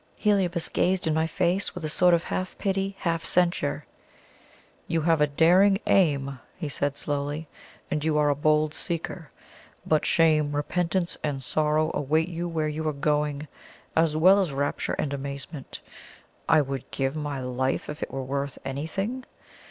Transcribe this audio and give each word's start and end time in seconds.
Heliobas 0.15 0.67
gazed 0.67 1.05
in 1.05 1.13
my 1.13 1.27
face 1.27 1.75
with 1.75 1.85
a 1.85 1.87
sort 1.89 2.15
of 2.15 2.23
half 2.23 2.57
pity, 2.57 2.95
half 3.01 3.23
censure. 3.23 3.85
"You 4.87 5.01
have 5.01 5.21
a 5.21 5.27
daring 5.27 5.77
aim," 5.85 6.39
he 6.57 6.69
said 6.69 6.97
slowly, 6.97 7.47
"and 7.91 8.03
you 8.03 8.17
are 8.17 8.29
a 8.29 8.35
bold 8.35 8.73
seeker. 8.73 9.29
But 9.85 10.03
shame, 10.03 10.55
repentance 10.55 11.19
and 11.23 11.43
sorrow 11.43 11.91
await 11.93 12.29
you 12.29 12.47
where 12.49 12.67
you 12.67 12.87
are 12.87 12.93
going, 12.93 13.47
as 13.95 14.17
well 14.17 14.41
as 14.41 14.51
rapture 14.51 14.93
and 14.93 15.13
amazement. 15.13 15.81
'I 16.49 16.61
WOULD 16.61 16.89
GIVE 16.89 17.15
MY 17.15 17.41
LIFE 17.41 17.87
IF 17.87 18.01
IT 18.01 18.09
WERE 18.11 18.23
WORTH 18.23 18.57
ANYTHING.' 18.65 19.25